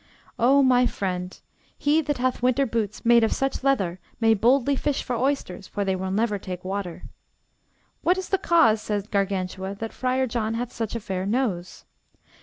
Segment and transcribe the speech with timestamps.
[0.39, 1.39] Oh, my friend,
[1.77, 5.85] he that hath winter boots made of such leather may boldly fish for oysters, for
[5.85, 7.03] they will never take water.
[8.01, 11.85] What is the cause, said Gargantua, that Friar John hath such a fair nose?